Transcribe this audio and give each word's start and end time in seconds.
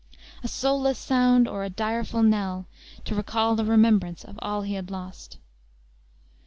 A 0.41 0.47
soulless 0.47 0.97
sound, 0.97 1.47
or 1.47 1.63
a 1.63 1.69
direful 1.69 2.23
knell, 2.23 2.67
to 3.05 3.13
recall 3.13 3.55
the 3.55 3.63
remembrance 3.65 4.23
of 4.25 4.39
all 4.41 4.63
he 4.63 4.73
had 4.73 4.89
lost. 4.89 5.37